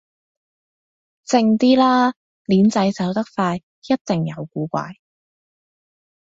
[1.27, 2.15] 靜啲啦，
[2.47, 4.95] 僆仔走得快一定有古怪